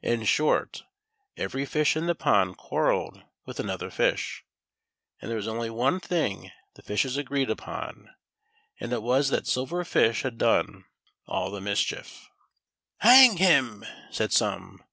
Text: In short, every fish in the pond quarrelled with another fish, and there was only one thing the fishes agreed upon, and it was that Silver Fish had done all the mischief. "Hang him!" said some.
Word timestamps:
In 0.00 0.22
short, 0.22 0.84
every 1.36 1.66
fish 1.66 1.96
in 1.96 2.06
the 2.06 2.14
pond 2.14 2.56
quarrelled 2.56 3.24
with 3.44 3.58
another 3.58 3.90
fish, 3.90 4.44
and 5.20 5.28
there 5.28 5.34
was 5.36 5.48
only 5.48 5.70
one 5.70 5.98
thing 5.98 6.52
the 6.76 6.82
fishes 6.84 7.16
agreed 7.16 7.50
upon, 7.50 8.08
and 8.78 8.92
it 8.92 9.02
was 9.02 9.30
that 9.30 9.48
Silver 9.48 9.82
Fish 9.84 10.22
had 10.22 10.38
done 10.38 10.84
all 11.26 11.50
the 11.50 11.60
mischief. 11.60 12.30
"Hang 12.98 13.38
him!" 13.38 13.84
said 14.12 14.32
some. 14.32 14.84